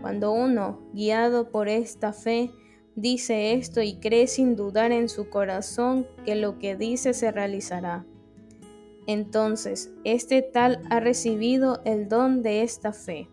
Cuando 0.00 0.32
uno, 0.32 0.80
guiado 0.92 1.50
por 1.50 1.68
esta 1.68 2.12
fe, 2.12 2.50
dice 2.96 3.52
esto 3.54 3.82
y 3.82 3.94
cree 3.94 4.26
sin 4.26 4.56
dudar 4.56 4.90
en 4.90 5.08
su 5.08 5.28
corazón 5.28 6.06
que 6.24 6.34
lo 6.34 6.58
que 6.58 6.76
dice 6.76 7.14
se 7.14 7.30
realizará, 7.30 8.04
entonces 9.06 9.92
este 10.04 10.42
tal 10.42 10.80
ha 10.88 11.00
recibido 11.00 11.80
el 11.84 12.08
don 12.08 12.42
de 12.42 12.62
esta 12.62 12.92
fe. 12.92 13.28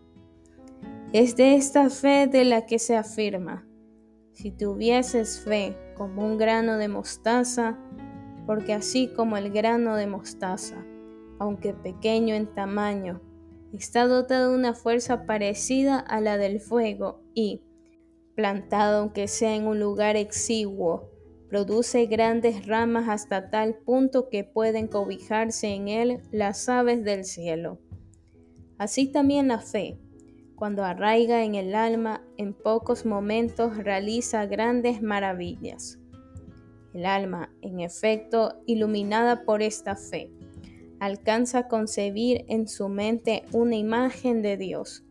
Es 1.12 1.34
de 1.34 1.56
esta 1.56 1.90
fe 1.90 2.28
de 2.28 2.44
la 2.44 2.66
que 2.66 2.78
se 2.78 2.96
afirma, 2.96 3.66
si 4.30 4.52
tuvieses 4.52 5.40
fe 5.40 5.76
como 5.96 6.24
un 6.24 6.38
grano 6.38 6.76
de 6.76 6.86
mostaza, 6.86 7.76
porque 8.46 8.74
así 8.74 9.08
como 9.08 9.36
el 9.36 9.50
grano 9.50 9.96
de 9.96 10.06
mostaza, 10.06 10.86
aunque 11.40 11.74
pequeño 11.74 12.36
en 12.36 12.54
tamaño, 12.54 13.20
está 13.72 14.06
dotado 14.06 14.52
de 14.52 14.58
una 14.58 14.72
fuerza 14.72 15.26
parecida 15.26 15.98
a 15.98 16.20
la 16.20 16.38
del 16.38 16.60
fuego 16.60 17.24
y, 17.34 17.64
plantado 18.36 19.00
aunque 19.00 19.26
sea 19.26 19.56
en 19.56 19.66
un 19.66 19.80
lugar 19.80 20.14
exiguo, 20.14 21.10
produce 21.48 22.06
grandes 22.06 22.68
ramas 22.68 23.08
hasta 23.08 23.50
tal 23.50 23.78
punto 23.78 24.28
que 24.28 24.44
pueden 24.44 24.86
cobijarse 24.86 25.74
en 25.74 25.88
él 25.88 26.20
las 26.30 26.68
aves 26.68 27.02
del 27.02 27.24
cielo. 27.24 27.80
Así 28.78 29.10
también 29.10 29.48
la 29.48 29.58
fe 29.58 29.98
cuando 30.60 30.84
arraiga 30.84 31.42
en 31.42 31.54
el 31.54 31.74
alma, 31.74 32.22
en 32.36 32.52
pocos 32.52 33.06
momentos 33.06 33.78
realiza 33.78 34.44
grandes 34.44 35.00
maravillas. 35.00 35.98
El 36.92 37.06
alma, 37.06 37.50
en 37.62 37.80
efecto, 37.80 38.60
iluminada 38.66 39.44
por 39.44 39.62
esta 39.62 39.96
fe, 39.96 40.30
alcanza 40.98 41.60
a 41.60 41.68
concebir 41.68 42.44
en 42.48 42.68
su 42.68 42.90
mente 42.90 43.46
una 43.52 43.76
imagen 43.76 44.42
de 44.42 44.58
Dios 44.58 45.02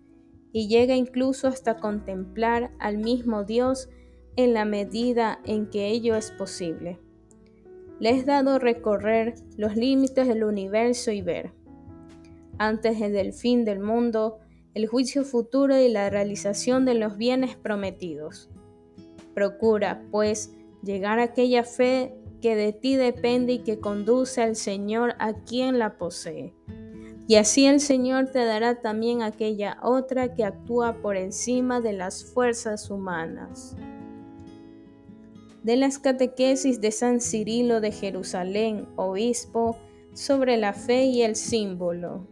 y 0.52 0.68
llega 0.68 0.96
incluso 0.96 1.48
hasta 1.48 1.78
contemplar 1.78 2.70
al 2.78 3.00
mismo 3.00 3.44
Dios 3.44 3.90
en 4.36 4.54
la 4.54 4.66
medida 4.66 5.40
en 5.46 5.72
que 5.72 5.88
ello 5.88 6.16
es 6.16 6.30
posible. 6.30 7.00
Le 8.00 8.12
es 8.12 8.28
dado 8.28 8.60
recorrer 8.60 9.34
los 9.58 9.76
límites 9.76 10.28
del 10.28 10.44
universo 10.44 11.10
y 11.10 11.24
ver. 11.24 11.54
Antes 12.60 13.00
del 13.00 13.34
fin 13.34 13.66
del 13.66 13.80
mundo, 13.80 14.42
el 14.74 14.88
juicio 14.88 15.24
futuro 15.24 15.80
y 15.80 15.90
la 15.90 16.10
realización 16.10 16.86
de 16.86 16.94
los 16.94 17.18
bienes 17.18 17.56
prometidos. 17.56 18.50
Procura, 19.34 20.04
pues, 20.12 20.54
llegar 20.84 21.20
a 21.20 21.24
aquella 21.24 21.64
fe 21.64 22.16
que 22.42 22.56
de 22.56 22.72
ti 22.72 22.96
depende 22.96 23.54
y 23.54 23.60
que 23.60 23.80
conduce 23.80 24.42
al 24.42 24.56
Señor 24.56 25.16
a 25.20 25.34
quien 25.34 25.80
la 25.80 25.98
posee. 25.98 26.54
Y 27.28 27.36
así 27.36 27.66
el 27.66 27.80
Señor 27.80 28.32
te 28.32 28.44
dará 28.46 28.82
también 28.82 29.22
aquella 29.22 29.78
otra 29.84 30.34
que 30.34 30.44
actúa 30.44 31.02
por 31.02 31.16
encima 31.16 31.82
de 31.82 31.94
las 31.94 32.24
fuerzas 32.24 32.90
humanas. 32.90 33.76
De 35.64 35.76
las 35.76 36.00
catequesis 36.00 36.80
de 36.80 36.92
San 36.92 37.20
Cirilo 37.20 37.82
de 37.82 37.92
Jerusalén, 37.92 38.88
obispo, 38.96 39.78
sobre 40.14 40.58
la 40.58 40.74
fe 40.74 41.06
y 41.06 41.22
el 41.22 41.36
símbolo 41.36 42.28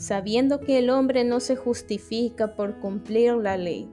sabiendo 0.00 0.60
que 0.60 0.78
el 0.78 0.88
hombre 0.88 1.24
no 1.24 1.40
se 1.40 1.56
justifica 1.56 2.56
por 2.56 2.80
cumplir 2.80 3.34
la 3.34 3.58
ley, 3.58 3.86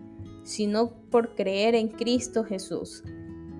sino 0.44 0.92
por 1.12 1.36
creer 1.36 1.76
en 1.76 1.90
Cristo 1.90 2.46
Jesús. 2.46 3.04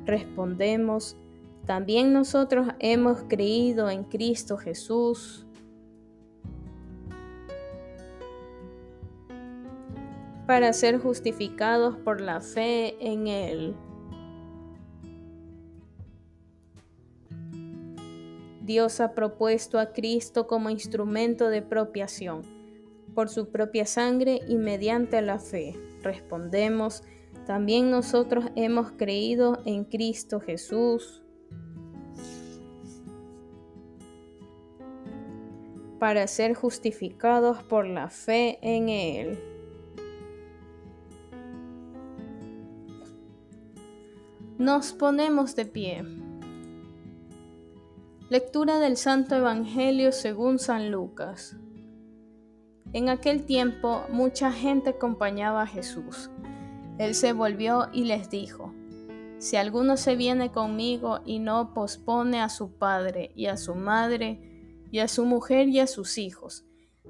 Respondemos, 0.06 1.18
también 1.66 2.14
nosotros 2.14 2.70
hemos 2.80 3.24
creído 3.28 3.90
en 3.90 4.06
Cristo 4.06 4.58
Jesús. 4.58 5.44
para 10.46 10.72
ser 10.72 10.98
justificados 10.98 11.98
por 11.98 12.22
la 12.22 12.40
fe 12.40 12.96
en 13.06 13.28
Él. 13.28 13.76
Dios 18.68 19.00
ha 19.00 19.14
propuesto 19.14 19.80
a 19.80 19.94
Cristo 19.94 20.46
como 20.46 20.70
instrumento 20.70 21.48
de 21.48 21.62
propiación, 21.62 22.42
por 23.16 23.30
su 23.30 23.50
propia 23.50 23.86
sangre 23.86 24.42
y 24.46 24.58
mediante 24.58 25.22
la 25.22 25.40
fe. 25.40 25.74
Respondemos, 26.04 27.02
también 27.46 27.90
nosotros 27.90 28.44
hemos 28.58 28.92
creído 28.92 29.62
en 29.66 29.86
Cristo 29.86 30.42
Jesús 30.42 31.24
para 35.98 36.28
ser 36.28 36.54
justificados 36.54 37.64
por 37.64 37.88
la 37.88 38.10
fe 38.10 38.60
en 38.62 38.90
Él. 38.90 39.40
Nos 44.58 44.92
ponemos 44.92 45.56
de 45.56 45.66
pie. 45.66 46.17
Lectura 48.30 48.80
del 48.80 48.98
Santo 48.98 49.36
Evangelio 49.36 50.12
según 50.12 50.60
San 50.60 50.92
Lucas. 50.92 51.56
En 52.92 53.08
aquel 53.08 53.46
tiempo 53.46 54.04
mucha 54.10 54.52
gente 54.52 54.90
acompañaba 54.90 55.62
a 55.62 55.68
Jesús. 55.68 56.30
Él 56.98 57.16
se 57.16 57.32
volvió 57.32 57.88
y 57.94 58.04
les 58.04 58.30
dijo, 58.30 58.74
Si 59.38 59.56
alguno 59.56 59.96
se 59.96 60.18
viene 60.18 60.52
conmigo 60.52 61.22
y 61.26 61.40
no 61.40 61.74
pospone 61.74 62.42
a 62.42 62.50
su 62.50 62.74
padre 62.74 63.32
y 63.34 63.46
a 63.46 63.56
su 63.56 63.76
madre, 63.76 64.42
y 64.92 65.00
a 65.00 65.08
su 65.08 65.24
mujer 65.24 65.70
y 65.70 65.80
a 65.80 65.88
sus 65.88 66.18
hijos, 66.18 66.66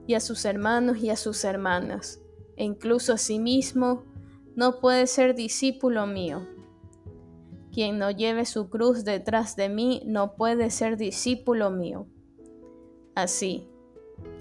y 0.05 0.13
a 0.13 0.19
sus 0.19 0.45
hermanos 0.45 0.97
y 0.97 1.09
a 1.09 1.15
sus 1.15 1.43
hermanas, 1.45 2.21
e 2.57 2.63
incluso 2.63 3.13
a 3.13 3.17
sí 3.17 3.39
mismo, 3.39 4.03
no 4.55 4.79
puede 4.79 5.07
ser 5.07 5.33
discípulo 5.33 6.05
mío. 6.05 6.47
Quien 7.77 7.99
no 7.99 8.09
lleve 8.09 8.45
su 8.45 8.71
cruz 8.71 9.03
detrás 9.05 9.55
de 9.55 9.69
mí 9.69 10.01
no 10.03 10.33
puede 10.33 10.71
ser 10.71 10.97
discípulo 10.97 11.69
mío. 11.69 12.07
Así, 13.13 13.69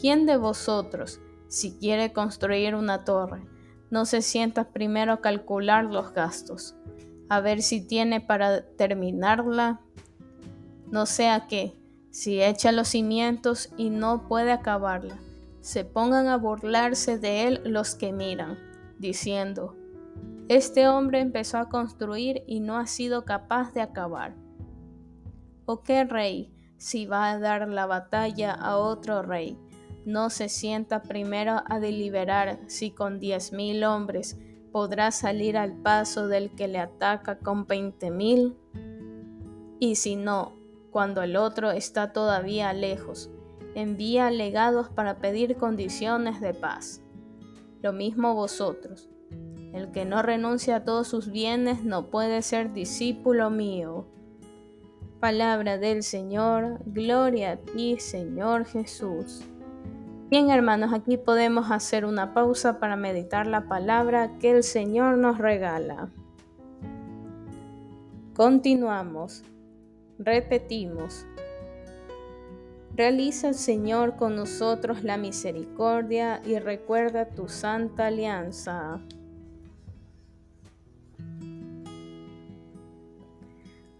¿quién 0.01 0.25
de 0.25 0.39
vosotros, 0.39 1.21
si 1.47 1.77
quiere 1.77 2.15
construir 2.15 2.75
una 2.75 3.05
torre, 3.05 3.47
no 3.91 4.07
se 4.07 4.23
sienta 4.23 4.71
primero 4.73 5.13
a 5.13 5.21
calcular 5.21 5.85
los 5.85 6.15
gastos, 6.15 6.77
a 7.29 7.43
ver 7.43 7.61
si 7.61 7.87
tiene 7.87 8.23
para 8.23 8.71
terminarla? 8.71 9.83
No 10.91 11.05
sea 11.05 11.47
que, 11.47 11.79
si 12.11 12.43
echa 12.43 12.73
los 12.73 12.89
cimientos 12.89 13.69
y 13.77 13.91
no 13.91 14.29
puede 14.29 14.51
acabarla, 14.51 15.19
se 15.61 15.85
pongan 15.85 16.29
a 16.29 16.39
burlarse 16.39 17.19
de 17.19 17.47
él 17.49 17.61
los 17.67 17.97
que 17.97 18.15
miran, 18.15 18.57
diciendo, 18.99 19.77
este 20.49 20.87
hombre 20.87 21.19
empezó 21.19 21.59
a 21.59 21.69
construir 21.69 22.45
y 22.47 22.61
no 22.61 22.79
ha 22.79 22.87
sido 22.87 23.25
capaz 23.25 23.73
de 23.73 23.81
acabar. 23.81 24.37
¿O 25.65 25.83
qué 25.83 26.05
rey, 26.05 26.55
si 26.77 27.05
va 27.05 27.31
a 27.31 27.39
dar 27.41 27.67
la 27.69 27.87
batalla 27.87 28.53
a 28.53 28.77
otro 28.77 29.23
rey, 29.23 29.59
no 30.05 30.31
se 30.31 30.49
sienta 30.49 31.03
primero 31.03 31.63
a 31.67 31.81
deliberar 31.81 32.61
si 32.69 32.93
con 32.93 33.19
diez 33.19 33.53
mil 33.53 33.83
hombres 33.83 34.39
podrá 34.71 35.11
salir 35.11 35.57
al 35.57 35.83
paso 35.83 36.29
del 36.29 36.55
que 36.55 36.69
le 36.69 36.79
ataca 36.79 37.41
con 37.41 37.67
veinte 37.67 38.13
mil? 38.13 38.57
Y 39.81 39.97
si 39.97 40.15
no, 40.15 40.53
cuando 40.93 41.23
el 41.23 41.35
otro 41.35 41.73
está 41.73 42.13
todavía 42.13 42.73
lejos, 42.73 43.31
envía 43.75 44.31
legados 44.31 44.91
para 44.91 45.19
pedir 45.19 45.57
condiciones 45.57 46.41
de 46.41 46.55
paz. 46.55 47.03
Lo 47.83 47.93
mismo 47.93 48.33
vosotros 48.35 49.11
el 49.77 49.93
que 49.93 50.05
no 50.05 50.23
renuncia 50.23 50.77
a 50.77 50.85
todos 50.85 51.07
sus 51.07 51.31
bienes 51.31 51.85
no 51.85 52.07
puede 52.07 52.43
ser 52.43 52.73
discípulo 52.73 53.51
mío. 53.51 54.07
Palabra 55.21 55.77
del 55.77 56.03
Señor, 56.03 56.81
gloria 56.87 57.53
a 57.53 57.57
ti 57.57 57.99
Señor 57.99 58.65
Jesús. 58.65 59.45
Bien 60.31 60.51
hermanos, 60.51 60.93
aquí 60.93 61.19
podemos 61.19 61.71
hacer 61.71 62.05
una 62.05 62.35
pausa 62.35 62.81
para 62.81 62.97
meditar 62.97 63.47
la 63.47 63.69
palabra 63.69 64.39
que 64.39 64.51
el 64.51 64.63
Señor 64.63 65.19
nos 65.19 65.39
regala. 65.39 66.09
Continuamos. 68.35 69.45
Repetimos. 70.19 71.27
Realiza, 72.95 73.53
Señor, 73.53 74.17
con 74.17 74.37
nosotros 74.37 75.05
la 75.05 75.19
misericordia 75.19 76.41
y 76.47 76.59
recuerda 76.59 77.27
tu 77.29 77.49
santa 77.49 78.07
alianza. 78.07 79.01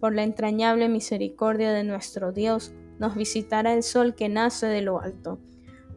por 0.00 0.14
la 0.14 0.22
entrañable 0.22 0.88
misericordia 0.88 1.72
de 1.72 1.84
nuestro 1.84 2.32
Dios, 2.32 2.72
nos 2.98 3.14
visitará 3.14 3.74
el 3.74 3.82
sol 3.82 4.14
que 4.14 4.28
nace 4.28 4.66
de 4.66 4.82
lo 4.82 5.00
alto, 5.00 5.38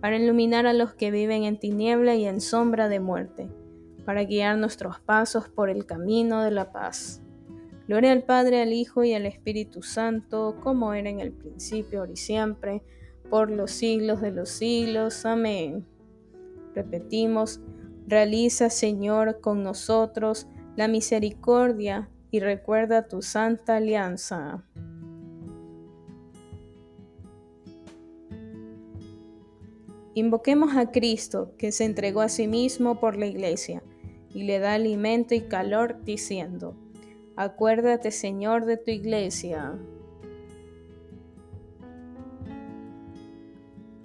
para 0.02 0.18
iluminar 0.18 0.66
a 0.66 0.74
los 0.74 0.94
que 0.94 1.12
viven 1.12 1.44
en 1.44 1.60
tiniebla 1.60 2.16
y 2.16 2.26
en 2.26 2.42
sombra 2.42 2.90
de 2.90 3.00
muerte, 3.00 3.50
para 4.06 4.24
guiar 4.24 4.58
nuestros 4.58 5.00
pasos 5.00 5.50
por 5.50 5.70
el 5.70 5.86
camino 5.86 6.44
de 6.44 6.52
la 6.52 6.72
paz. 6.72 7.22
Gloria 7.88 8.12
al 8.12 8.24
Padre, 8.24 8.62
al 8.62 8.72
Hijo 8.72 9.04
y 9.04 9.14
al 9.14 9.26
Espíritu 9.26 9.82
Santo, 9.82 10.58
como 10.62 10.94
era 10.94 11.10
en 11.10 11.20
el 11.20 11.32
principio, 11.32 12.00
ahora 12.00 12.12
y 12.12 12.18
siempre, 12.18 12.84
por 13.30 13.52
los 13.52 13.72
siglos 13.72 14.22
de 14.22 14.32
los 14.32 14.50
siglos. 14.50 15.26
Amén. 15.26 15.86
Repetimos, 16.76 17.62
realiza, 18.08 18.70
Señor, 18.70 19.42
con 19.42 19.64
nosotros 19.64 20.48
la 20.76 20.88
misericordia 20.88 22.10
y 22.32 22.40
recuerda 22.40 23.08
tu 23.08 23.22
santa 23.22 23.78
alianza. 23.78 24.64
Invoquemos 30.14 30.76
a 30.76 30.92
Cristo, 30.92 31.54
que 31.58 31.72
se 31.72 31.86
entregó 31.86 32.22
a 32.22 32.30
sí 32.30 32.48
mismo 32.48 33.00
por 33.00 33.16
la 33.16 33.26
iglesia, 33.26 33.84
y 34.34 34.44
le 34.44 34.60
da 34.60 34.74
alimento 34.74 35.34
y 35.34 35.42
calor, 35.42 36.04
diciendo, 36.04 36.76
Acuérdate, 37.36 38.12
Señor, 38.12 38.66
de 38.66 38.76
tu 38.76 38.92
iglesia. 38.92 39.80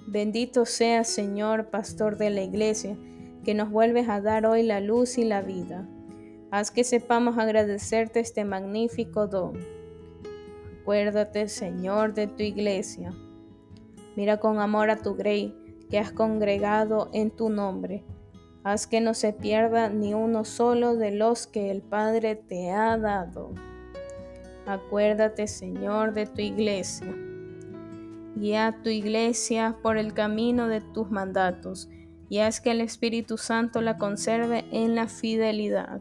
Bendito 0.07 0.67
sea, 0.67 1.03
Señor, 1.03 1.71
pastor 1.71 2.17
de 2.17 2.31
la 2.31 2.43
iglesia, 2.43 2.97
que 3.45 3.55
nos 3.55 3.71
vuelves 3.71 4.09
a 4.09 4.21
dar 4.21 4.47
hoy 4.47 4.63
la 4.63 4.79
luz 4.79 5.19
y 5.19 5.25
la 5.25 5.43
vida. 5.43 5.89
Haz 6.55 6.71
que 6.71 6.85
sepamos 6.85 7.37
agradecerte 7.37 8.21
este 8.21 8.45
magnífico 8.45 9.27
don. 9.27 9.59
Acuérdate, 10.81 11.49
Señor, 11.49 12.15
de 12.15 12.29
tu 12.29 12.45
iglesia. 12.45 13.13
Mira 14.15 14.39
con 14.39 14.61
amor 14.61 14.89
a 14.89 15.03
tu 15.03 15.17
grey 15.17 15.53
que 15.91 15.99
has 15.99 16.13
congregado 16.13 17.11
en 17.13 17.33
tu 17.33 17.49
nombre. 17.49 18.05
Haz 18.63 18.87
que 18.87 19.01
no 19.01 19.15
se 19.15 19.33
pierda 19.33 19.89
ni 19.89 20.15
uno 20.15 20.45
solo 20.45 20.95
de 20.95 21.11
los 21.11 21.49
que 21.49 21.73
el 21.73 21.83
Padre 21.83 22.37
te 22.37 22.71
ha 22.71 22.97
dado. 22.99 23.51
Acuérdate, 24.65 25.49
Señor, 25.49 26.15
de 26.15 26.27
tu 26.27 26.41
iglesia. 26.41 27.13
Guía 28.37 28.69
a 28.69 28.81
tu 28.81 28.91
iglesia 28.91 29.77
por 29.83 29.97
el 29.97 30.15
camino 30.15 30.69
de 30.69 30.83
tus 30.83 31.11
mandatos 31.11 31.89
y 32.29 32.39
haz 32.39 32.61
que 32.61 32.71
el 32.71 32.81
Espíritu 32.81 33.39
Santo 33.39 33.81
la 33.81 33.99
conserve 33.99 34.65
en 34.71 34.95
la 34.95 35.09
fidelidad. 35.09 36.01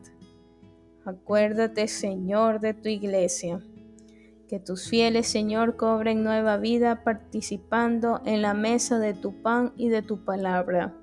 Acuérdate, 1.05 1.89
Señor, 1.89 2.61
de 2.61 2.73
tu 2.73 2.87
iglesia. 2.87 3.59
Que 4.47 4.59
tus 4.59 4.87
fieles, 4.87 5.27
Señor, 5.27 5.75
cobren 5.75 6.23
nueva 6.23 6.55
vida 6.55 7.03
participando 7.03 8.21
en 8.25 8.41
la 8.41 8.53
mesa 8.53 8.99
de 8.99 9.13
tu 9.13 9.41
pan 9.41 9.73
y 9.75 9.89
de 9.89 10.01
tu 10.01 10.23
palabra, 10.23 10.95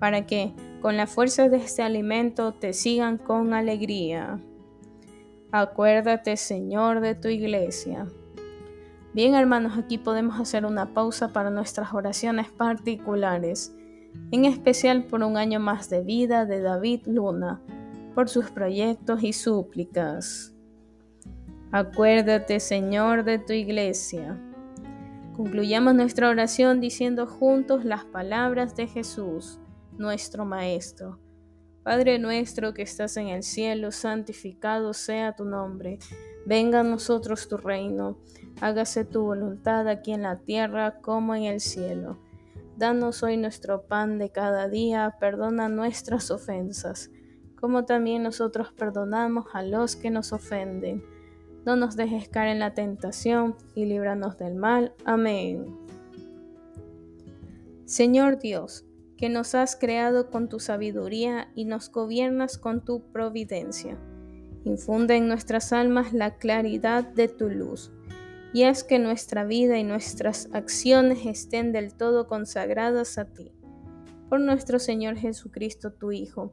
para 0.00 0.26
que, 0.26 0.52
con 0.82 0.96
la 0.96 1.06
fuerza 1.06 1.48
de 1.48 1.58
este 1.58 1.82
alimento, 1.82 2.54
te 2.54 2.72
sigan 2.72 3.18
con 3.18 3.54
alegría. 3.54 4.40
Acuérdate, 5.52 6.36
Señor, 6.36 7.00
de 7.00 7.14
tu 7.14 7.28
iglesia. 7.28 8.08
Bien, 9.14 9.36
hermanos, 9.36 9.78
aquí 9.78 9.96
podemos 9.96 10.40
hacer 10.40 10.66
una 10.66 10.92
pausa 10.92 11.32
para 11.32 11.50
nuestras 11.50 11.94
oraciones 11.94 12.50
particulares, 12.50 13.72
en 14.32 14.44
especial 14.44 15.04
por 15.04 15.22
un 15.22 15.36
año 15.36 15.60
más 15.60 15.88
de 15.88 16.02
vida 16.02 16.46
de 16.46 16.62
David 16.62 17.02
Luna 17.06 17.62
por 18.18 18.28
sus 18.28 18.50
proyectos 18.50 19.22
y 19.22 19.32
súplicas. 19.32 20.52
Acuérdate, 21.70 22.58
Señor, 22.58 23.22
de 23.22 23.38
tu 23.38 23.52
iglesia. 23.52 24.36
Concluyamos 25.36 25.94
nuestra 25.94 26.28
oración 26.28 26.80
diciendo 26.80 27.28
juntos 27.28 27.84
las 27.84 28.04
palabras 28.06 28.74
de 28.74 28.88
Jesús, 28.88 29.60
nuestro 29.92 30.44
Maestro. 30.44 31.20
Padre 31.84 32.18
nuestro 32.18 32.74
que 32.74 32.82
estás 32.82 33.16
en 33.18 33.28
el 33.28 33.44
cielo, 33.44 33.92
santificado 33.92 34.94
sea 34.94 35.36
tu 35.36 35.44
nombre. 35.44 36.00
Venga 36.44 36.80
a 36.80 36.82
nosotros 36.82 37.48
tu 37.48 37.56
reino. 37.56 38.18
Hágase 38.60 39.04
tu 39.04 39.22
voluntad 39.22 39.86
aquí 39.86 40.10
en 40.10 40.22
la 40.22 40.40
tierra 40.40 40.98
como 41.02 41.36
en 41.36 41.44
el 41.44 41.60
cielo. 41.60 42.18
Danos 42.76 43.22
hoy 43.22 43.36
nuestro 43.36 43.82
pan 43.82 44.18
de 44.18 44.32
cada 44.32 44.66
día. 44.66 45.14
Perdona 45.20 45.68
nuestras 45.68 46.32
ofensas 46.32 47.12
como 47.60 47.84
también 47.84 48.22
nosotros 48.22 48.72
perdonamos 48.72 49.46
a 49.52 49.62
los 49.62 49.96
que 49.96 50.10
nos 50.10 50.32
ofenden. 50.32 51.02
No 51.64 51.76
nos 51.76 51.96
dejes 51.96 52.28
caer 52.28 52.48
en 52.48 52.60
la 52.60 52.74
tentación 52.74 53.56
y 53.74 53.86
líbranos 53.86 54.38
del 54.38 54.54
mal. 54.54 54.94
Amén. 55.04 55.66
Señor 57.84 58.38
Dios, 58.38 58.84
que 59.16 59.28
nos 59.28 59.54
has 59.54 59.74
creado 59.74 60.30
con 60.30 60.48
tu 60.48 60.60
sabiduría 60.60 61.50
y 61.54 61.64
nos 61.64 61.90
gobiernas 61.90 62.58
con 62.58 62.84
tu 62.84 63.02
providencia. 63.10 63.98
Infunde 64.64 65.16
en 65.16 65.28
nuestras 65.28 65.72
almas 65.72 66.12
la 66.12 66.36
claridad 66.36 67.04
de 67.04 67.28
tu 67.28 67.48
luz 67.48 67.90
y 68.52 68.62
haz 68.62 68.84
que 68.84 68.98
nuestra 68.98 69.44
vida 69.44 69.78
y 69.78 69.84
nuestras 69.84 70.48
acciones 70.52 71.26
estén 71.26 71.72
del 71.72 71.94
todo 71.94 72.26
consagradas 72.26 73.18
a 73.18 73.26
ti. 73.26 73.52
Por 74.28 74.40
nuestro 74.40 74.78
Señor 74.78 75.16
Jesucristo, 75.16 75.92
tu 75.92 76.12
Hijo, 76.12 76.52